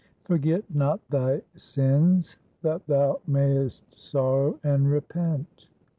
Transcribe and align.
"Forget 0.23 0.63
not 0.73 0.99
thy 1.11 1.43
sins 1.55 2.39
that 2.63 2.87
thou 2.87 3.21
mayest 3.27 3.83
sorrow 3.95 4.59
and 4.63 4.89
repent." 4.89 5.67